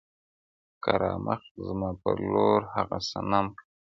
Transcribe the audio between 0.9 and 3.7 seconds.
را مخ زما پر لور هغه صنم کا.